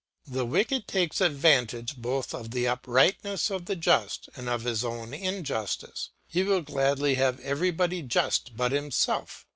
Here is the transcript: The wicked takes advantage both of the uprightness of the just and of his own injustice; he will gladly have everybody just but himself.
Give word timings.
The 0.25 0.47
wicked 0.47 0.87
takes 0.87 1.21
advantage 1.21 1.95
both 1.95 2.33
of 2.33 2.49
the 2.49 2.67
uprightness 2.67 3.51
of 3.51 3.65
the 3.65 3.75
just 3.75 4.29
and 4.35 4.49
of 4.49 4.63
his 4.63 4.83
own 4.83 5.13
injustice; 5.13 6.09
he 6.25 6.41
will 6.41 6.63
gladly 6.63 7.13
have 7.13 7.39
everybody 7.41 8.01
just 8.01 8.57
but 8.57 8.71
himself. 8.71 9.45